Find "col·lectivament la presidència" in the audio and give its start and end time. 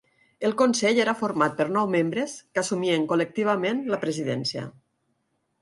3.13-4.69